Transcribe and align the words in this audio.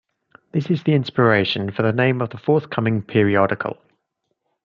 This 0.51 0.71
is 0.71 0.81
the 0.81 0.93
inspiration 0.95 1.69
for 1.69 1.83
the 1.83 1.93
name 1.93 2.23
of 2.23 2.31
the 2.31 2.39
forthcoming 2.39 3.03
periodical. 3.03 3.77